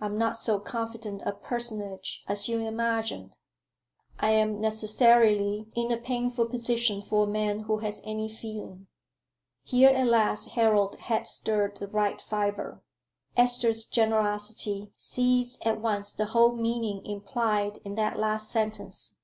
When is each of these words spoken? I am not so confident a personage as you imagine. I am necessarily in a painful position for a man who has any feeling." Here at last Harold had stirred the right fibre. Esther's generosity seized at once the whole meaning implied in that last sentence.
I 0.00 0.06
am 0.06 0.16
not 0.18 0.36
so 0.36 0.60
confident 0.60 1.22
a 1.26 1.32
personage 1.32 2.22
as 2.28 2.48
you 2.48 2.60
imagine. 2.60 3.32
I 4.20 4.30
am 4.30 4.60
necessarily 4.60 5.66
in 5.74 5.90
a 5.90 5.96
painful 5.96 6.46
position 6.46 7.02
for 7.02 7.24
a 7.24 7.26
man 7.26 7.62
who 7.64 7.78
has 7.78 8.00
any 8.04 8.28
feeling." 8.28 8.86
Here 9.64 9.90
at 9.90 10.06
last 10.06 10.50
Harold 10.50 10.94
had 10.94 11.26
stirred 11.26 11.76
the 11.78 11.88
right 11.88 12.20
fibre. 12.22 12.82
Esther's 13.36 13.84
generosity 13.84 14.92
seized 14.96 15.66
at 15.66 15.80
once 15.80 16.12
the 16.14 16.26
whole 16.26 16.52
meaning 16.52 17.04
implied 17.04 17.78
in 17.78 17.96
that 17.96 18.16
last 18.16 18.48
sentence. 18.48 19.16